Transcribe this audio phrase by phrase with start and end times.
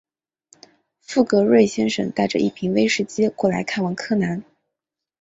[1.01, 4.43] 富格瑞先生带着一瓶威士忌过来看望柯南。